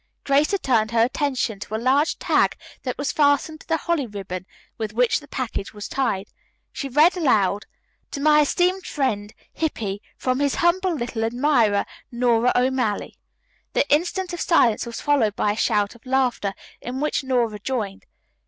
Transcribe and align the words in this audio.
Grace 0.23 0.49
had 0.49 0.63
turned 0.63 0.89
her 0.89 1.03
attention 1.03 1.59
to 1.59 1.75
a 1.75 1.77
large 1.77 2.17
tag 2.17 2.57
that 2.81 2.97
was 2.97 3.11
fastened 3.11 3.61
to 3.61 3.67
the 3.67 3.77
holly 3.77 4.07
ribbon 4.07 4.47
with 4.79 4.93
which 4.93 5.19
the 5.19 5.27
package 5.27 5.75
was 5.75 5.87
tied. 5.87 6.25
She 6.71 6.89
read 6.89 7.15
aloud, 7.15 7.67
"To 8.09 8.19
my 8.19 8.41
esteemed 8.41 8.87
friend, 8.87 9.31
Hippy, 9.53 10.01
from 10.17 10.39
his 10.39 10.55
humble 10.55 10.95
little 10.95 11.23
admirer, 11.23 11.85
Nora 12.11 12.51
O'Malley." 12.55 13.15
The 13.73 13.87
instant 13.93 14.33
of 14.33 14.41
silence 14.41 14.87
was 14.87 14.99
followed 15.01 15.35
by 15.35 15.51
a 15.51 15.55
shout 15.55 15.93
of 15.93 16.03
laughter, 16.07 16.55
in 16.81 16.99
which 16.99 17.23
Nora 17.23 17.59
joined. 17.59 18.07